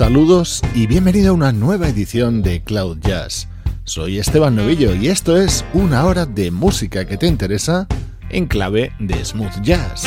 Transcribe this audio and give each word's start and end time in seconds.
Saludos 0.00 0.62
y 0.74 0.86
bienvenido 0.86 1.28
a 1.28 1.34
una 1.34 1.52
nueva 1.52 1.86
edición 1.86 2.40
de 2.40 2.64
Cloud 2.64 3.00
Jazz. 3.00 3.48
Soy 3.84 4.18
Esteban 4.18 4.56
Novillo 4.56 4.94
y 4.94 5.08
esto 5.08 5.36
es 5.36 5.62
una 5.74 6.06
hora 6.06 6.24
de 6.24 6.50
música 6.50 7.04
que 7.04 7.18
te 7.18 7.26
interesa 7.26 7.86
en 8.30 8.46
clave 8.46 8.92
de 8.98 9.22
smooth 9.22 9.60
jazz. 9.60 10.06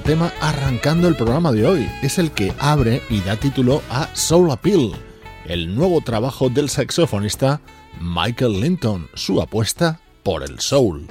Tema 0.00 0.32
arrancando 0.40 1.08
el 1.08 1.16
programa 1.16 1.52
de 1.52 1.66
hoy. 1.66 1.88
Es 2.02 2.18
el 2.18 2.30
que 2.30 2.52
abre 2.58 3.02
y 3.10 3.20
da 3.20 3.36
título 3.36 3.82
a 3.90 4.08
Soul 4.14 4.50
Appeal, 4.50 4.92
el 5.46 5.74
nuevo 5.74 6.00
trabajo 6.00 6.48
del 6.48 6.68
saxofonista 6.68 7.60
Michael 8.00 8.60
Linton, 8.60 9.08
su 9.14 9.40
apuesta 9.40 10.00
por 10.22 10.42
el 10.42 10.60
soul. 10.60 11.06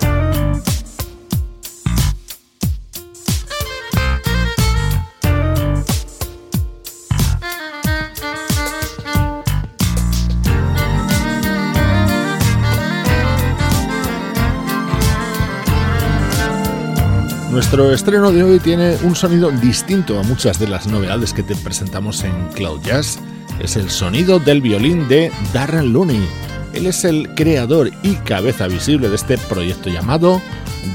Nuestro 17.53 17.93
estreno 17.93 18.31
de 18.31 18.41
hoy 18.41 18.59
tiene 18.59 18.97
un 19.03 19.15
sonido 19.15 19.51
distinto 19.51 20.19
a 20.19 20.23
muchas 20.23 20.57
de 20.57 20.67
las 20.67 20.87
novedades 20.87 21.33
que 21.33 21.43
te 21.43 21.55
presentamos 21.55 22.23
en 22.23 22.47
Cloud 22.55 22.81
Jazz. 22.81 23.19
Es 23.59 23.75
el 23.75 23.91
sonido 23.91 24.39
del 24.39 24.59
violín 24.59 25.07
de 25.07 25.31
Darren 25.53 25.93
Looney. 25.93 26.27
Él 26.73 26.87
es 26.87 27.05
el 27.05 27.29
creador 27.35 27.91
y 28.01 28.15
cabeza 28.15 28.65
visible 28.65 29.07
de 29.07 29.15
este 29.15 29.37
proyecto 29.37 29.91
llamado 29.91 30.41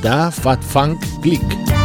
Da 0.02 0.32
Fat 0.32 0.60
Funk 0.60 1.00
Click. 1.22 1.77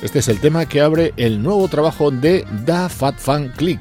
Este 0.00 0.20
es 0.20 0.28
el 0.28 0.38
tema 0.38 0.66
que 0.66 0.80
abre 0.80 1.12
el 1.16 1.42
nuevo 1.42 1.66
trabajo 1.66 2.12
de 2.12 2.46
Da 2.64 2.88
Fat 2.88 3.18
Fan 3.18 3.48
Click. 3.56 3.80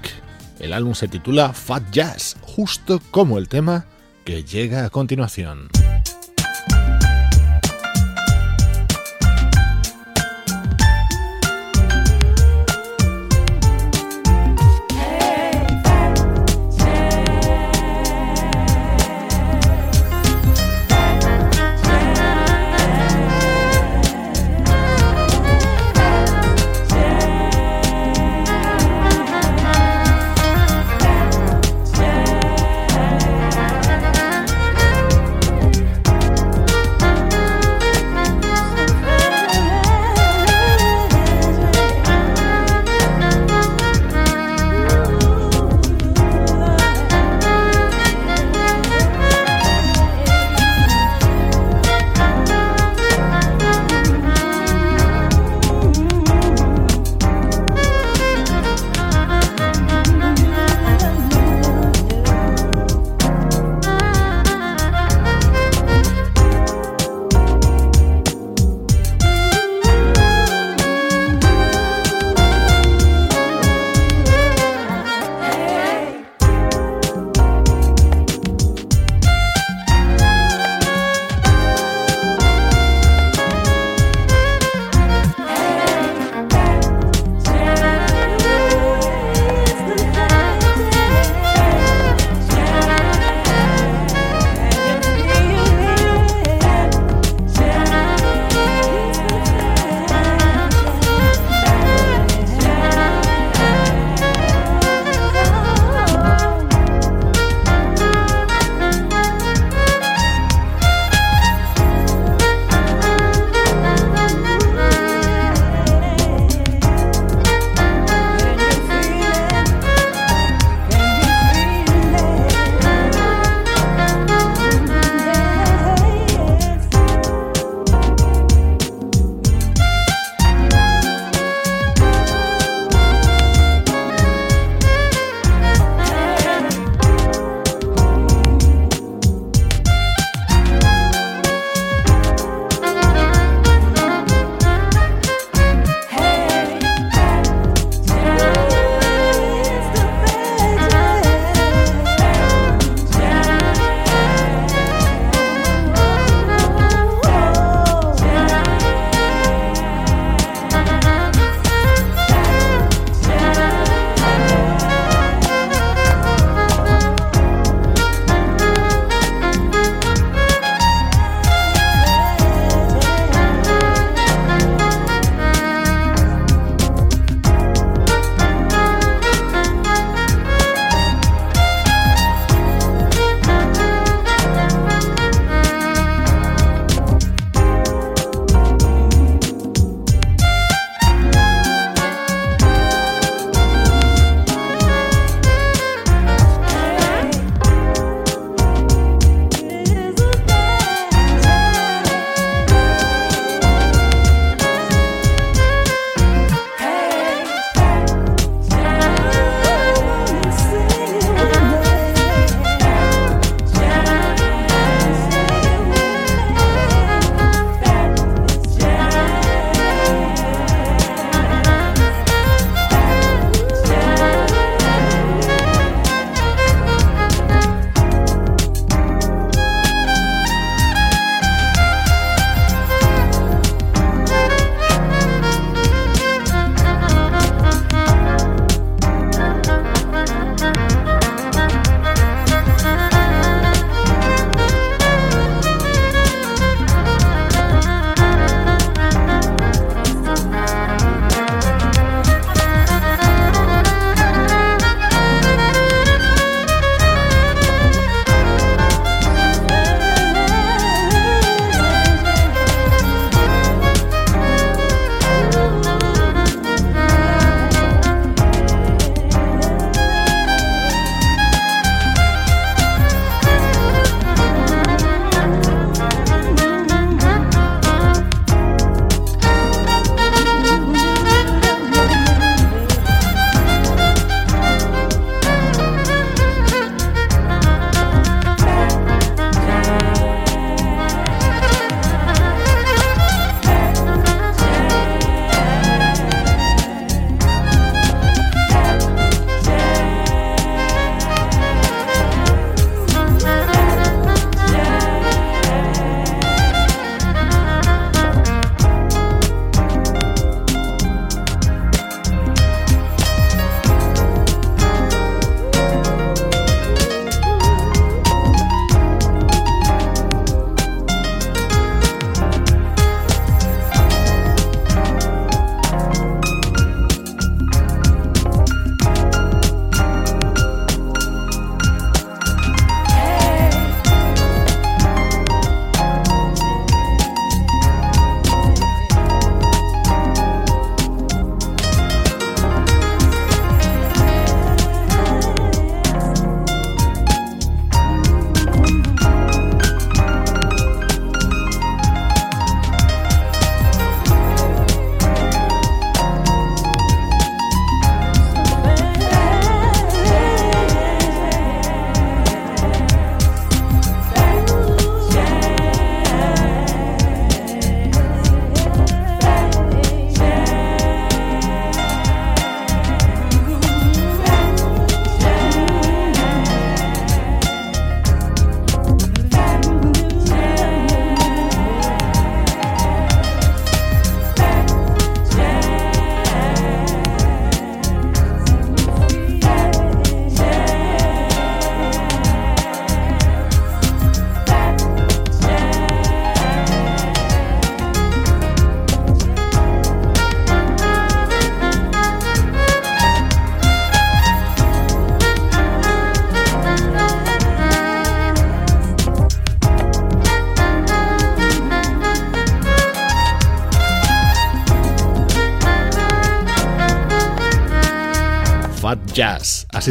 El 0.59 0.73
álbum 0.73 0.95
se 0.95 1.07
titula 1.07 1.53
Fat 1.53 1.83
Jazz, 1.91 2.37
justo 2.41 2.99
como 3.11 3.37
el 3.37 3.47
tema 3.47 3.85
que 4.25 4.43
llega 4.43 4.83
a 4.83 4.89
continuación. 4.89 5.69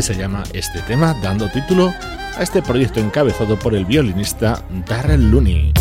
Se 0.02 0.14
llama 0.14 0.42
este 0.52 0.82
tema, 0.82 1.14
dando 1.22 1.48
título 1.48 1.92
a 2.36 2.42
este 2.42 2.60
proyecto 2.60 3.00
encabezado 3.00 3.58
por 3.58 3.74
el 3.74 3.84
violinista 3.84 4.62
Darrell 4.86 5.30
Looney. 5.30 5.72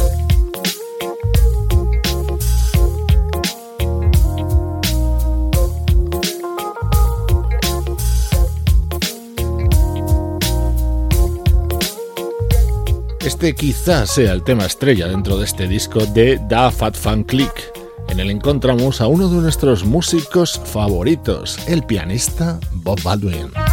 Este 13.20 13.54
quizás 13.54 14.12
sea 14.12 14.32
el 14.32 14.44
tema 14.44 14.66
estrella 14.66 15.08
dentro 15.08 15.38
de 15.38 15.46
este 15.46 15.68
disco 15.68 16.06
de 16.06 16.40
Da 16.48 16.72
Fat 16.72 16.96
Fan 16.96 17.24
Click. 17.24 17.74
En 18.08 18.20
él 18.20 18.30
encontramos 18.30 19.02
a 19.02 19.08
uno 19.08 19.28
de 19.28 19.42
nuestros 19.42 19.84
músicos 19.84 20.62
favoritos, 20.64 21.60
el 21.68 21.84
pianista 21.84 22.60
Bob 22.72 23.02
Baldwin. 23.04 23.65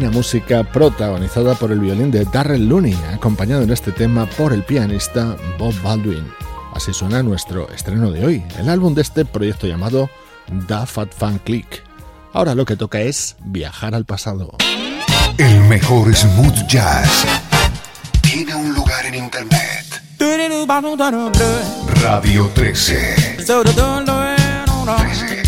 Buena 0.00 0.16
música 0.16 0.64
protagonizada 0.64 1.54
por 1.54 1.72
el 1.72 1.78
violín 1.78 2.10
de 2.10 2.24
Darrell 2.24 2.66
Looney, 2.66 2.96
acompañado 3.12 3.60
en 3.60 3.70
este 3.70 3.92
tema 3.92 4.24
por 4.24 4.54
el 4.54 4.62
pianista 4.62 5.36
Bob 5.58 5.74
Baldwin. 5.82 6.26
Así 6.74 6.94
suena 6.94 7.22
nuestro 7.22 7.68
estreno 7.68 8.10
de 8.10 8.24
hoy, 8.24 8.42
el 8.58 8.70
álbum 8.70 8.94
de 8.94 9.02
este 9.02 9.26
proyecto 9.26 9.66
llamado 9.66 10.08
Da 10.66 10.86
Fat 10.86 11.12
Fan 11.12 11.38
Click. 11.44 11.82
Ahora 12.32 12.54
lo 12.54 12.64
que 12.64 12.76
toca 12.76 13.00
es 13.00 13.36
viajar 13.44 13.94
al 13.94 14.06
pasado. 14.06 14.56
El 15.36 15.60
mejor 15.64 16.16
smooth 16.16 16.66
jazz 16.66 17.26
tiene 18.22 18.54
un 18.54 18.72
lugar 18.72 19.04
en 19.04 19.16
internet. 19.16 20.02
Radio 22.00 22.50
13. 22.54 23.36
13. 24.96 25.39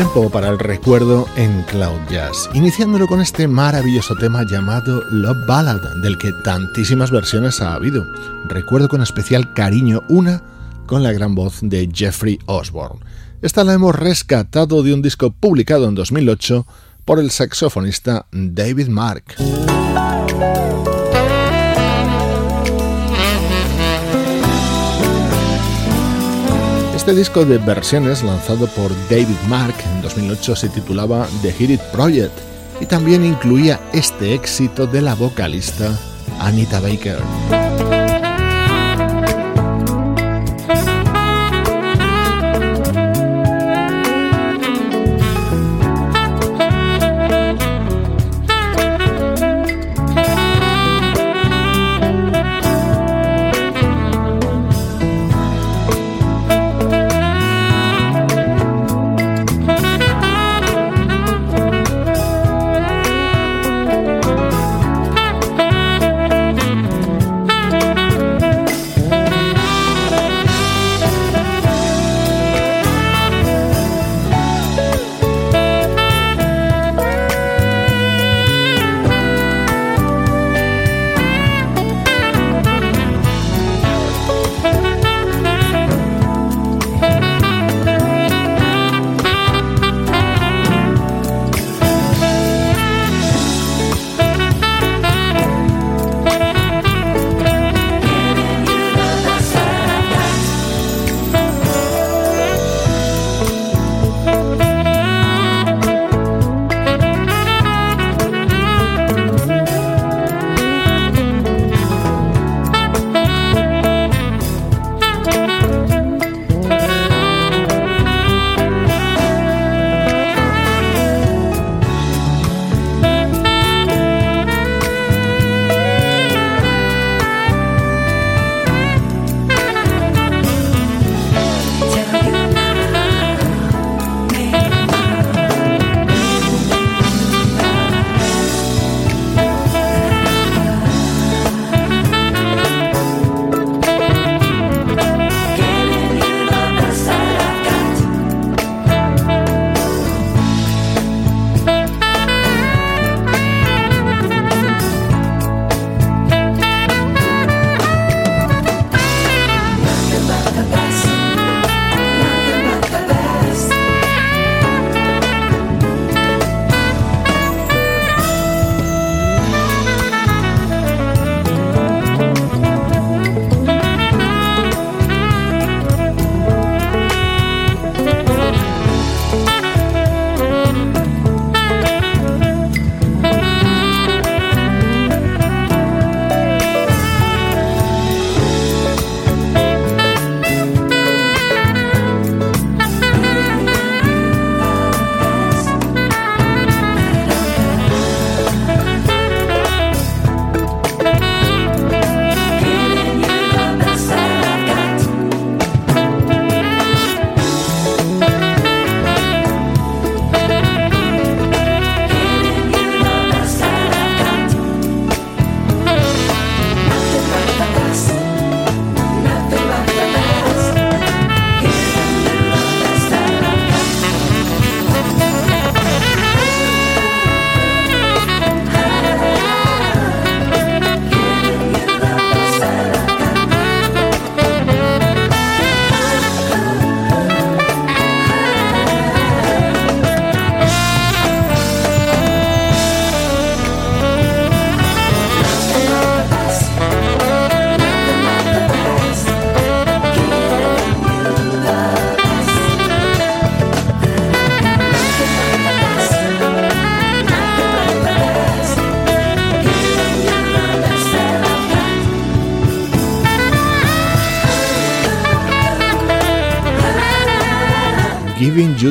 Tiempo 0.00 0.30
para 0.30 0.48
el 0.48 0.58
recuerdo 0.58 1.28
en 1.36 1.62
Cloud 1.64 2.00
Jazz, 2.08 2.48
iniciándolo 2.54 3.06
con 3.06 3.20
este 3.20 3.46
maravilloso 3.46 4.16
tema 4.16 4.46
llamado 4.46 5.04
Love 5.10 5.46
Ballad, 5.46 5.78
del 6.02 6.16
que 6.16 6.32
tantísimas 6.42 7.10
versiones 7.10 7.60
ha 7.60 7.74
habido. 7.74 8.06
Recuerdo 8.46 8.88
con 8.88 9.02
especial 9.02 9.52
cariño 9.52 10.00
una 10.08 10.42
con 10.86 11.02
la 11.02 11.12
gran 11.12 11.34
voz 11.34 11.58
de 11.60 11.86
Jeffrey 11.92 12.38
Osborne. 12.46 13.00
Esta 13.42 13.62
la 13.62 13.74
hemos 13.74 13.94
rescatado 13.94 14.82
de 14.82 14.94
un 14.94 15.02
disco 15.02 15.32
publicado 15.32 15.86
en 15.86 15.94
2008 15.94 16.66
por 17.04 17.18
el 17.18 17.30
saxofonista 17.30 18.24
David 18.32 18.88
Mark. 18.88 19.36
Este 27.10 27.18
disco 27.18 27.44
de 27.44 27.58
versiones 27.58 28.22
lanzado 28.22 28.68
por 28.68 28.92
David 29.10 29.34
Mark 29.48 29.74
en 29.84 30.00
2008 30.00 30.54
se 30.54 30.68
titulaba 30.68 31.26
The 31.42 31.50
Hit 31.50 31.70
It 31.70 31.80
Project 31.90 32.30
y 32.80 32.86
también 32.86 33.24
incluía 33.24 33.80
este 33.92 34.32
éxito 34.32 34.86
de 34.86 35.02
la 35.02 35.16
vocalista 35.16 35.98
Anita 36.38 36.78
Baker. 36.78 37.18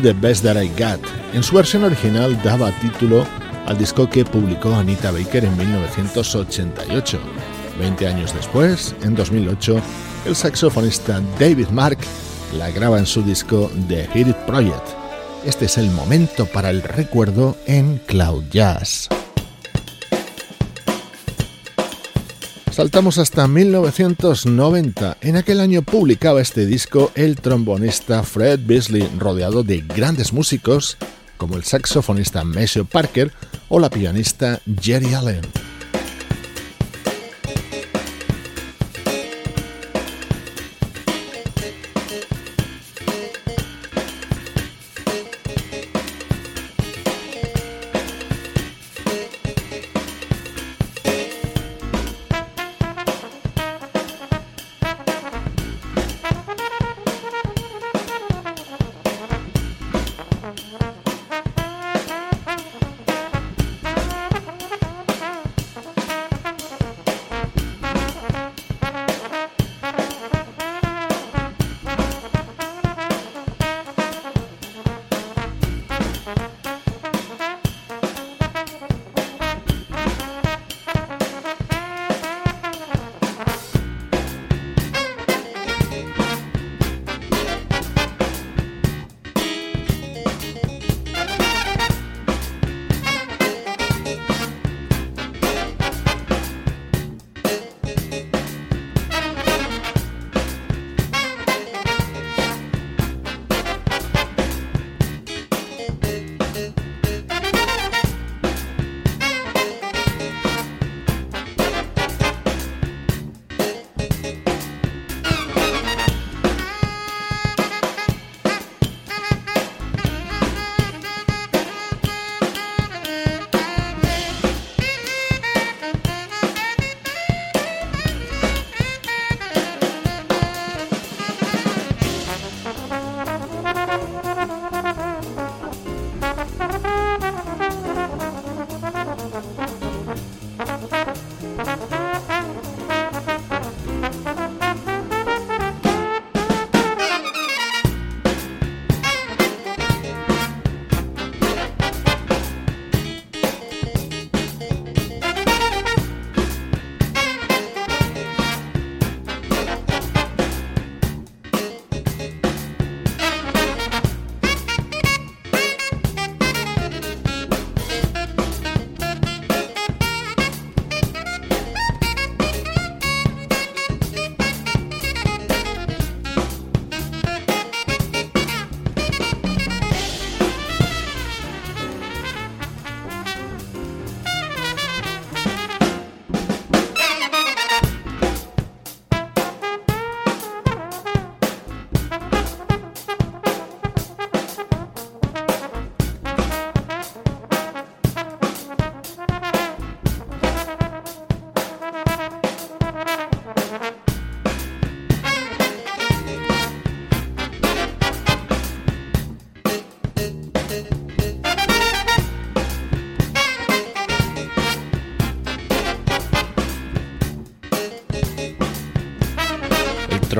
The 0.02 0.14
Best 0.14 0.44
That 0.44 0.62
I 0.62 0.70
Got. 0.70 1.00
En 1.34 1.44
su 1.44 1.56
versión 1.56 1.84
original 1.84 2.42
daba 2.44 2.72
título 2.80 3.26
al 3.66 3.78
disco 3.78 4.10
que 4.10 4.26
publicó 4.26 4.74
Anita 4.74 5.12
Baker 5.12 5.46
en 5.46 5.58
1988. 5.58 7.20
Veinte 7.80 8.08
años 8.08 8.34
después, 8.34 8.96
en 9.04 9.16
2008, 9.16 9.82
el 10.26 10.36
saxofonista 10.36 11.22
David 11.40 11.70
Mark 11.70 12.00
la 12.58 12.72
graba 12.72 13.00
en 13.00 13.06
su 13.06 13.22
disco 13.22 13.72
The 13.88 14.08
Hit 14.14 14.28
It 14.28 14.38
Project. 14.48 14.88
Este 15.46 15.66
es 15.66 15.78
el 15.78 15.90
momento 15.92 16.46
para 16.46 16.70
el 16.70 16.82
recuerdo 16.82 17.56
en 17.66 18.00
Cloud 18.06 18.44
Jazz. 18.52 19.10
Saltamos 22.80 23.18
hasta 23.18 23.46
1990. 23.46 25.18
En 25.20 25.36
aquel 25.36 25.60
año 25.60 25.82
publicaba 25.82 26.40
este 26.40 26.66
disco 26.66 27.12
el 27.14 27.36
trombonista 27.36 28.24
Fred 28.24 28.62
Beasley, 28.64 29.06
rodeado 29.18 29.64
de 29.64 29.82
grandes 29.82 30.32
músicos 30.32 30.96
como 31.36 31.58
el 31.58 31.66
saxofonista 31.66 32.46
Maceo 32.46 32.86
Parker 32.86 33.34
o 33.68 33.80
la 33.82 33.90
pianista 33.90 34.62
Jerry 34.82 35.14
Allen. 35.14 35.69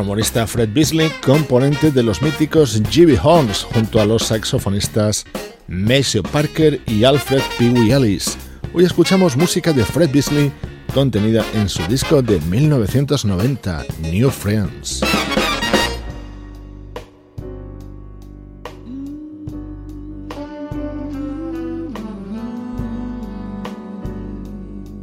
Trombonista 0.10 0.48
Fred 0.48 0.70
Beasley, 0.74 1.12
componente 1.24 1.92
de 1.92 2.02
los 2.02 2.24
míticos 2.24 2.82
GB 2.82 3.20
Horns, 3.22 3.64
junto 3.64 4.02
a 4.02 4.06
los 4.06 4.24
saxofonistas 4.24 5.24
Maceo 5.68 6.24
Parker 6.24 6.82
y 6.88 7.04
Alfred 7.04 7.44
Pee 7.60 7.92
Ellis. 7.92 8.36
Hoy 8.74 8.86
escuchamos 8.86 9.38
música 9.38 9.72
de 9.72 9.86
Fred 9.86 10.10
Beasley 10.12 10.52
contenida 10.96 11.46
en 11.54 11.70
su 11.70 11.84
disco 11.84 12.24
de 12.24 12.40
1990, 12.40 13.86
New 14.02 14.32
Friends. 14.32 15.02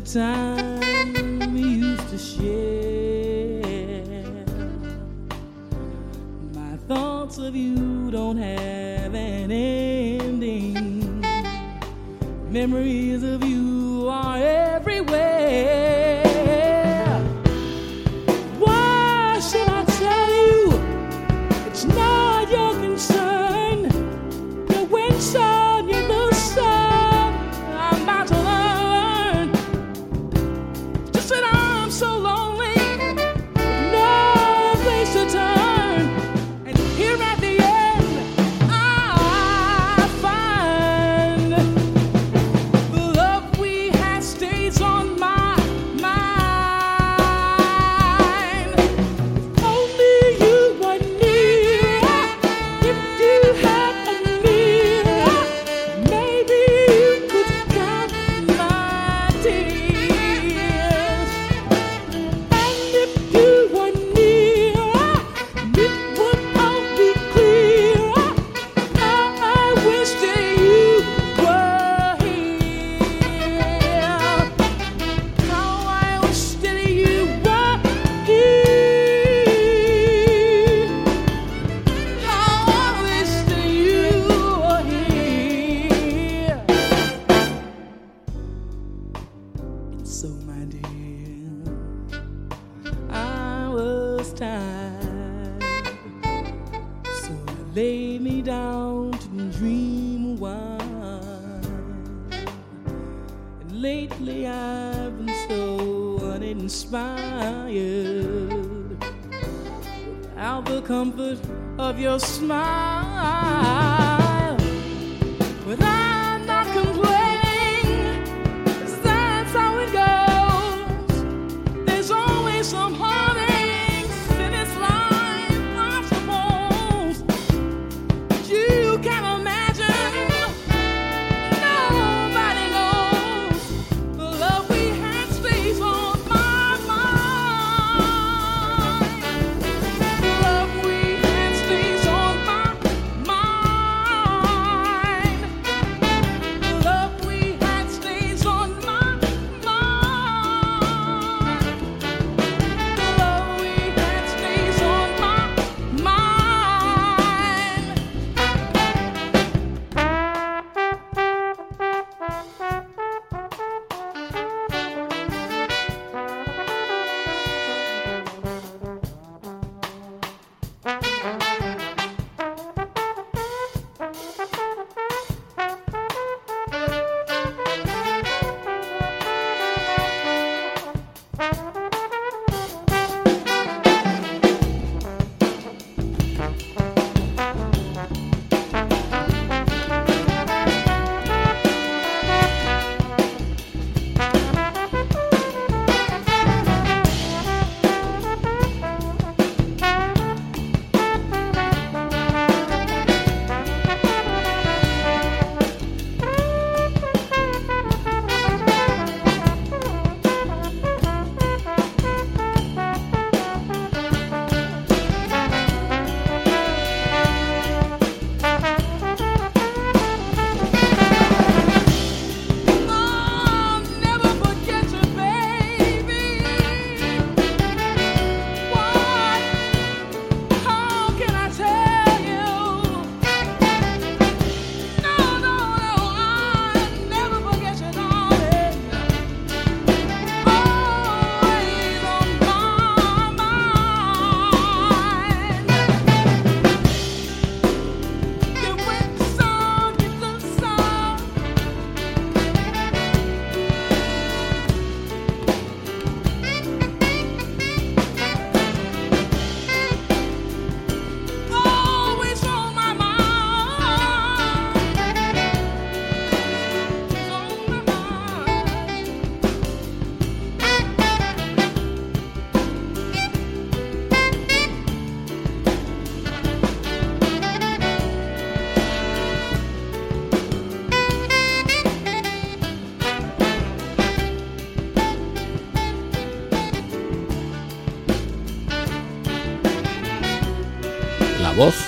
good 0.00 0.06
time 0.06 1.54
we 1.54 1.62
used 1.62 2.08
to 2.08 2.18
share. 2.18 3.62
My 6.52 6.76
thoughts 6.88 7.38
of 7.38 7.54
you 7.54 8.10
don't 8.10 8.36
have 8.36 9.14
an 9.14 9.52
ending. 9.52 11.20
Memories 12.50 13.22
of 13.22 13.44
you 13.44 13.73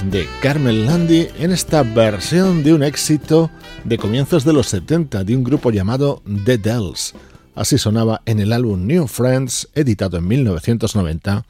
de 0.04 0.26
Carmen 0.40 0.86
Landi 0.86 1.28
en 1.38 1.52
esta 1.52 1.82
versión 1.82 2.62
de 2.62 2.72
un 2.72 2.82
éxito 2.82 3.50
de 3.84 3.98
comienzos 3.98 4.42
de 4.44 4.54
los 4.54 4.68
70 4.68 5.22
de 5.22 5.36
un 5.36 5.44
grupo 5.44 5.70
llamado 5.70 6.22
The 6.46 6.56
Dells. 6.56 7.14
Así 7.54 7.76
sonaba 7.76 8.22
en 8.24 8.40
el 8.40 8.54
álbum 8.54 8.86
New 8.86 9.06
Friends, 9.06 9.68
editado 9.74 10.16
en 10.16 10.28
1990 10.28 11.44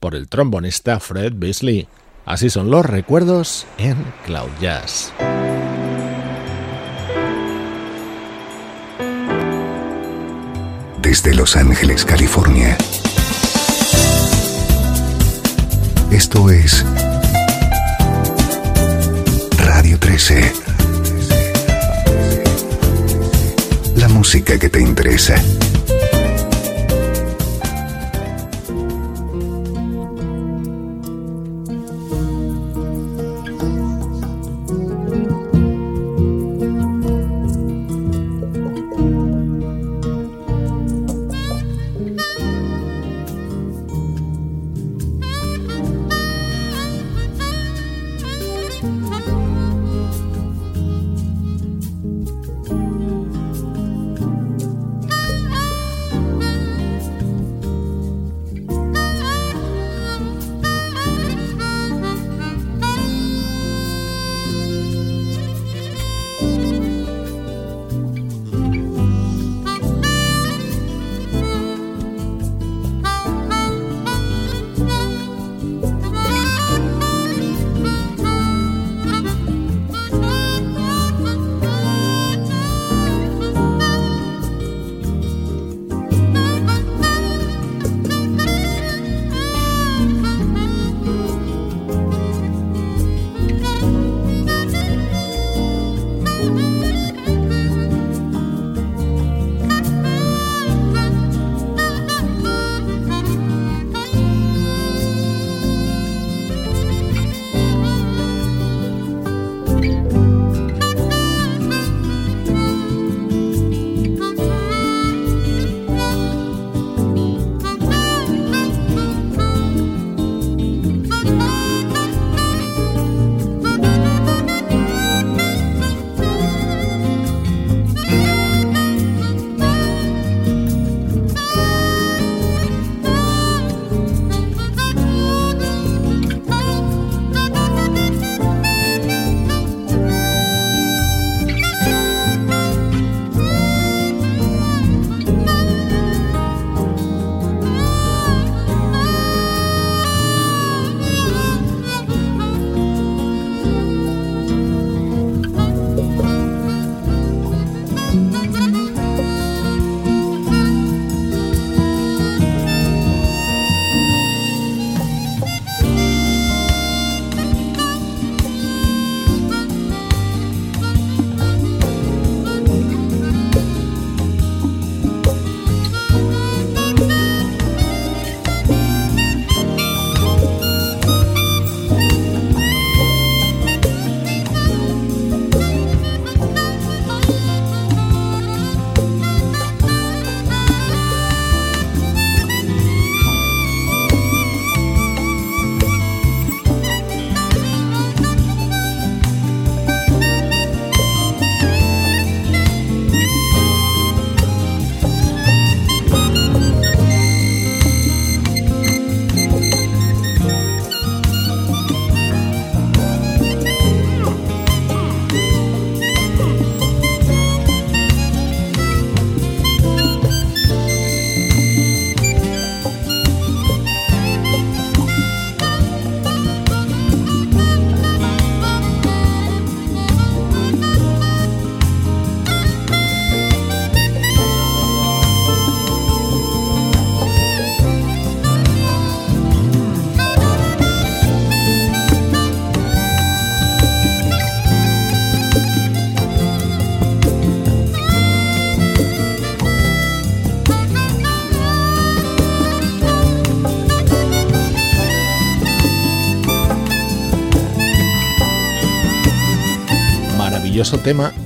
por 0.00 0.16
el 0.16 0.28
trombonista 0.28 0.98
Fred 0.98 1.34
Beasley. 1.36 1.86
Así 2.26 2.50
son 2.50 2.68
los 2.68 2.84
recuerdos 2.84 3.64
en 3.78 3.96
Cloud 4.26 4.50
Jazz. 4.60 5.12
desde 11.00 11.32
Los 11.32 11.56
Ángeles, 11.56 12.04
California. 12.04 12.76
Esto 16.10 16.50
es 16.50 16.84
Radio 19.78 19.96
13. 19.96 20.52
La 23.94 24.08
música 24.08 24.58
que 24.58 24.68
te 24.68 24.80
interesa. 24.80 25.36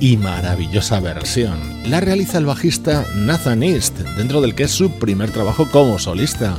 Y 0.01 0.17
maravillosa 0.17 0.99
versión. 0.99 1.57
La 1.89 2.01
realiza 2.01 2.37
el 2.37 2.45
bajista 2.45 3.05
Nathan 3.15 3.63
East, 3.63 3.97
dentro 4.17 4.41
del 4.41 4.55
que 4.55 4.63
es 4.63 4.71
su 4.71 4.91
primer 4.91 5.31
trabajo 5.31 5.69
como 5.71 5.99
solista. 5.99 6.57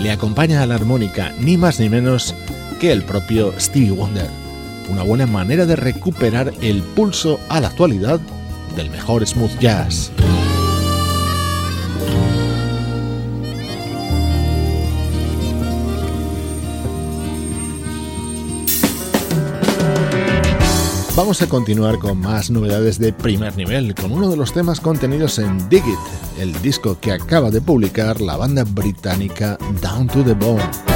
Le 0.00 0.10
acompaña 0.10 0.60
a 0.62 0.66
la 0.66 0.74
armónica 0.74 1.32
ni 1.38 1.56
más 1.56 1.78
ni 1.78 1.88
menos 1.88 2.34
que 2.80 2.90
el 2.90 3.02
propio 3.02 3.54
Stevie 3.60 3.92
Wonder. 3.92 4.28
Una 4.88 5.04
buena 5.04 5.26
manera 5.26 5.64
de 5.64 5.76
recuperar 5.76 6.52
el 6.60 6.82
pulso 6.82 7.38
a 7.48 7.60
la 7.60 7.68
actualidad 7.68 8.18
del 8.74 8.90
mejor 8.90 9.24
smooth 9.24 9.56
jazz. 9.60 10.10
Vamos 21.16 21.40
a 21.42 21.48
continuar 21.48 22.00
con 22.00 22.18
más 22.18 22.50
novedades 22.50 22.98
de 22.98 23.12
primer 23.12 23.56
nivel, 23.56 23.94
con 23.94 24.10
uno 24.10 24.28
de 24.28 24.36
los 24.36 24.52
temas 24.52 24.80
contenidos 24.80 25.38
en 25.38 25.68
Dig 25.68 25.84
It, 25.86 26.40
el 26.40 26.60
disco 26.60 26.98
que 27.00 27.12
acaba 27.12 27.52
de 27.52 27.60
publicar 27.60 28.20
la 28.20 28.36
banda 28.36 28.64
británica 28.64 29.56
Down 29.80 30.08
to 30.08 30.24
the 30.24 30.32
Bone. 30.32 30.93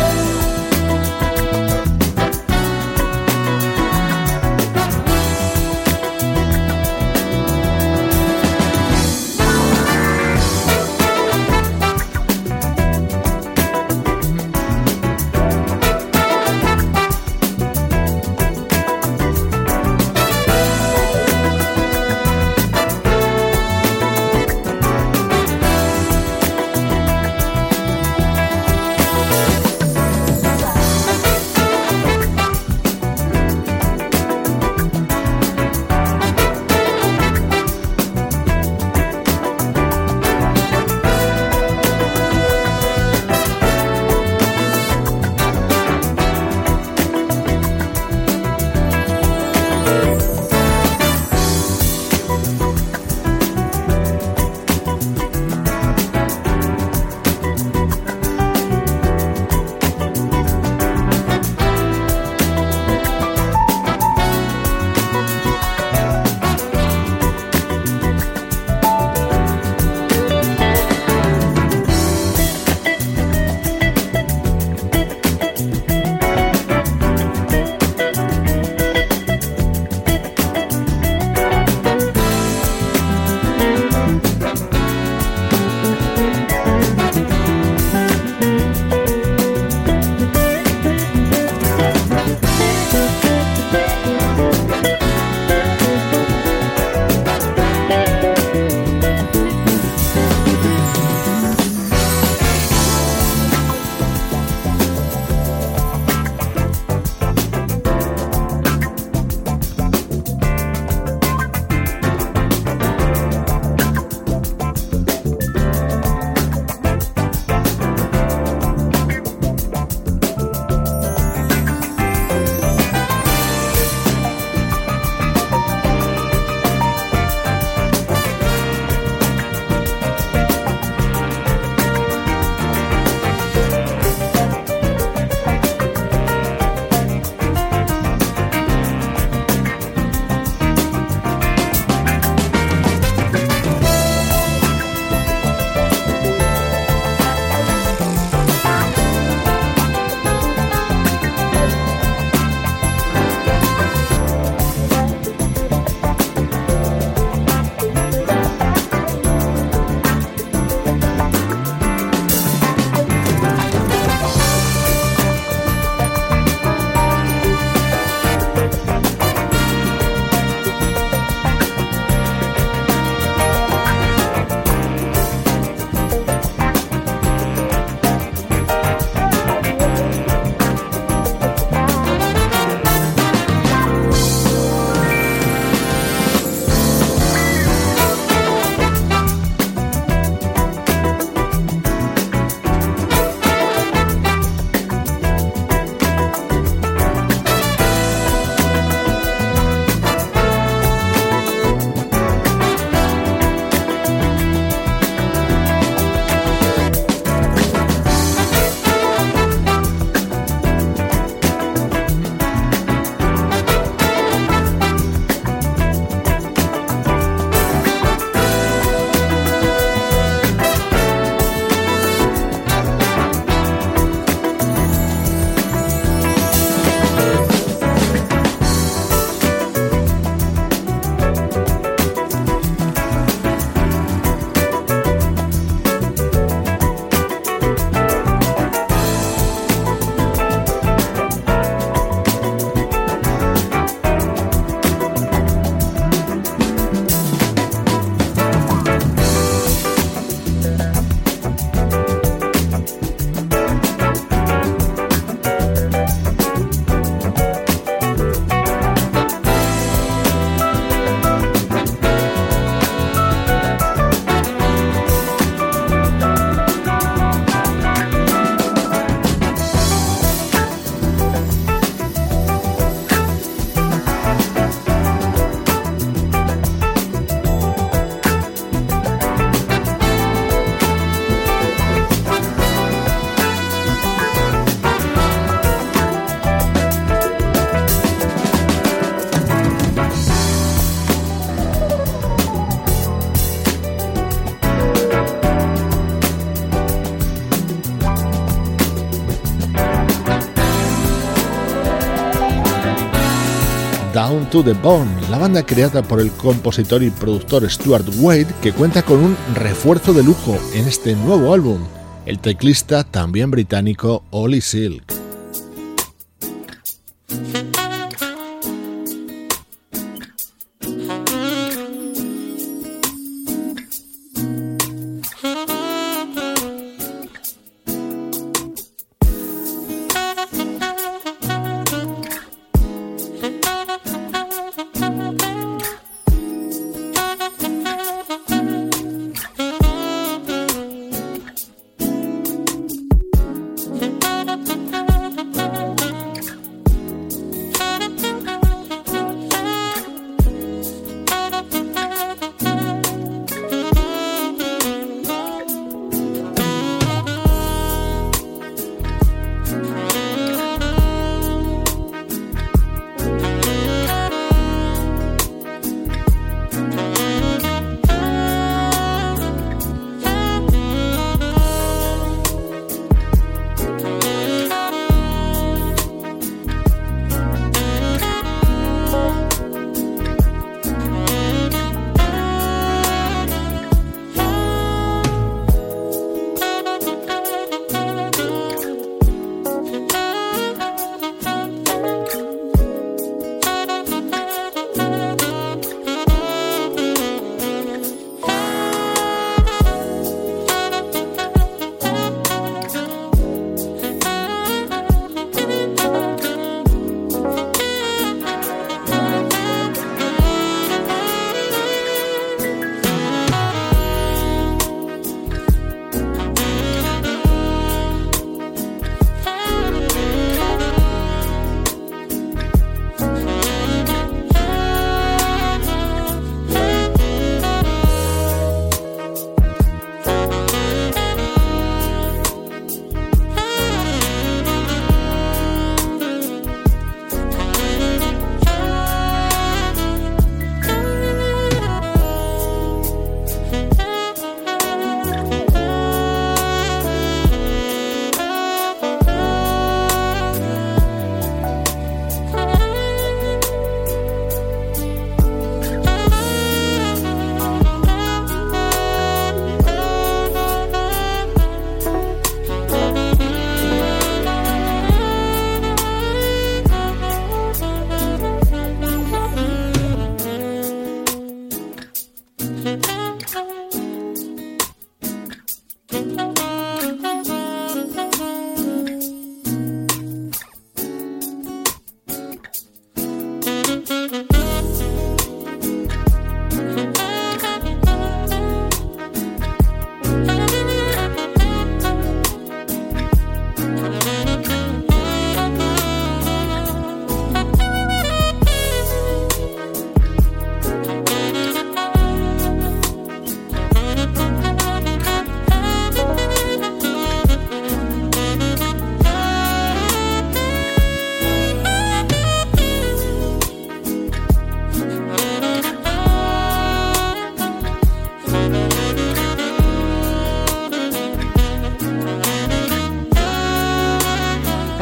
Down 304.29 304.51
to 304.51 304.62
the 304.62 304.74
Bone, 304.74 305.11
la 305.31 305.39
banda 305.39 305.64
creada 305.64 306.03
por 306.03 306.20
el 306.20 306.31
compositor 306.33 307.03
y 307.03 307.09
productor 307.09 307.68
Stuart 307.70 308.05
Wade, 308.18 308.49
que 308.61 308.74
cuenta 308.74 309.03
con 309.03 309.24
un 309.24 309.35
refuerzo 309.55 310.12
de 310.12 310.22
lujo 310.22 310.59
en 310.74 310.87
este 310.87 311.14
nuevo 311.14 311.55
álbum, 311.55 311.81
el 312.26 312.39
teclista 312.39 313.05
también 313.05 313.51
británico 313.51 314.22
Ollie 314.31 314.61
Silk. 314.61 315.07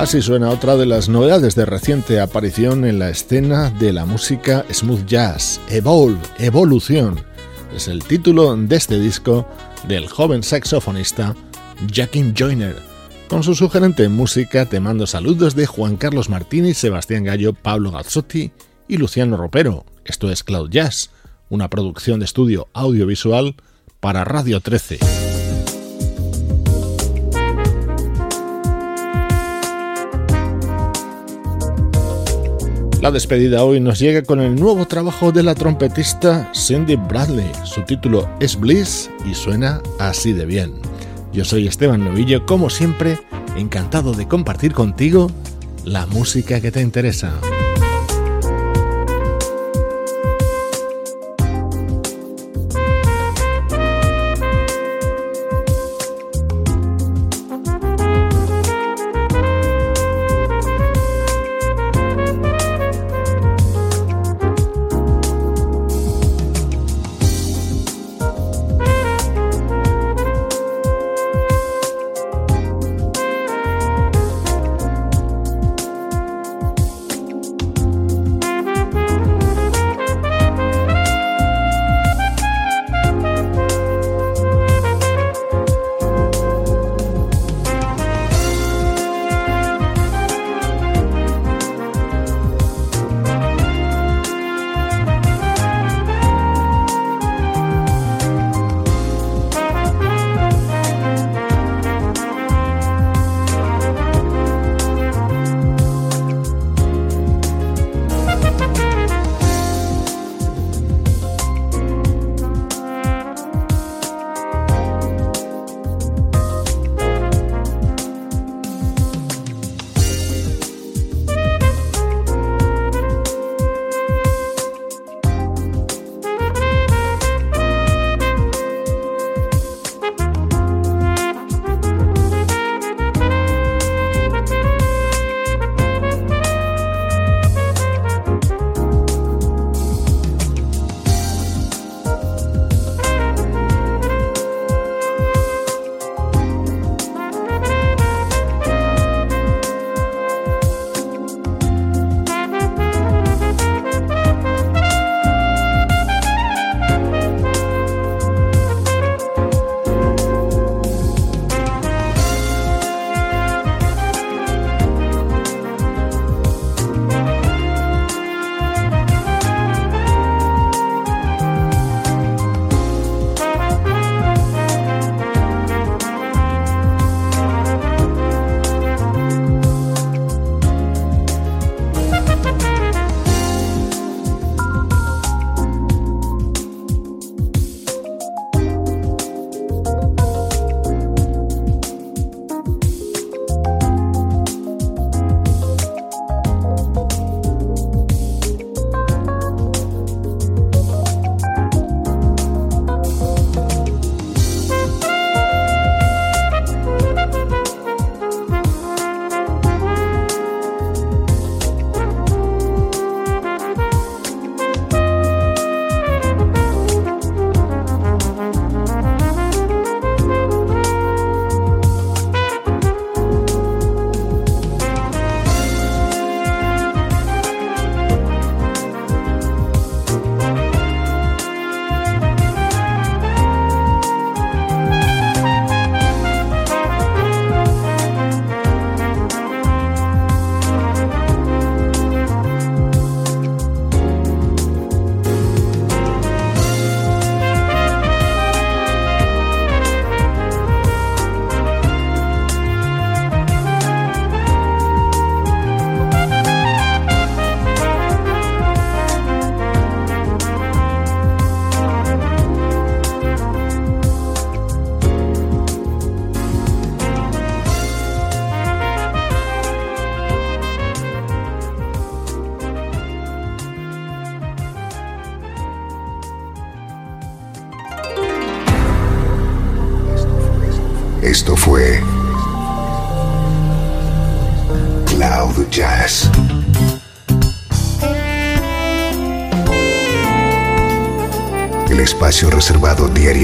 Así 0.07 0.23
suena 0.23 0.51
otra 0.51 0.77
de 0.77 0.87
las 0.87 1.09
novedades 1.09 1.57
de 1.57 1.67
reciente 1.67 2.21
aparición 2.21 2.85
en 2.85 3.01
la 3.01 3.11
escena 3.11 3.71
de 3.71 3.93
la 3.93 4.07
música 4.07 4.65
smooth 4.73 5.05
jazz, 5.05 5.61
Evolve, 5.69 6.21
Evolución. 6.39 7.21
Es 7.75 7.89
el 7.89 8.05
título 8.05 8.55
de 8.55 8.77
este 8.77 9.01
disco 9.01 9.49
del 9.89 10.09
joven 10.09 10.45
saxofonista 10.45 11.35
Jackin 11.91 12.35
Joyner. 12.39 12.77
Con 13.29 13.43
su 13.43 13.57
sugerente 13.57 14.09
música 14.09 14.65
te 14.67 14.79
mando 14.79 15.09
saludos 15.09 15.57
de 15.57 15.67
Juan 15.67 15.97
Carlos 15.97 16.29
Martínez, 16.29 16.79
Sebastián 16.79 17.25
Gallo, 17.25 17.53
Pablo 17.53 17.91
Gazzotti 17.91 18.53
y 18.87 18.99
Luciano 18.99 19.37
Ropero. 19.37 19.87
Esto 20.05 20.31
es 20.31 20.45
Cloud 20.45 20.71
Jazz, 20.71 21.11
una 21.51 21.69
producción 21.69 22.21
de 22.21 22.27
estudio 22.27 22.69
audiovisual 22.75 23.57
para 23.99 24.23
Radio 24.23 24.61
13. 24.61 25.26
La 33.01 33.11
despedida 33.11 33.63
hoy 33.63 33.79
nos 33.79 33.99
llega 33.99 34.23
con 34.23 34.41
el 34.41 34.57
nuevo 34.57 34.87
trabajo 34.87 35.31
de 35.31 35.43
la 35.43 35.55
trompetista 35.55 36.51
Cindy 36.55 36.97
Bradley. 36.97 37.51
Su 37.65 37.83
título 37.83 38.29
es 38.41 38.59
Bliss 38.59 39.11
y 39.31 39.35
suena 39.35 39.83
así 39.99 40.33
de 40.33 40.47
bien. 40.47 40.73
Yo 41.33 41.45
soy 41.45 41.69
Esteban 41.69 42.03
Novillo, 42.03 42.47
como 42.47 42.71
siempre, 42.71 43.19
encantado 43.57 44.13
de 44.13 44.27
compartir 44.27 44.73
contigo 44.73 45.31
la 45.85 46.07
música 46.07 46.61
que 46.61 46.73
te 46.73 46.81
interesa. 46.81 47.35